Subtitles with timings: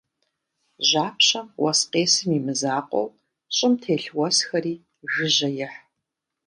[0.87, 3.07] Жьапщэм уэс къесым и мызакъуэу,
[3.55, 4.75] щӀым телъ уэсхэри
[5.11, 5.79] жыжьэ ехь.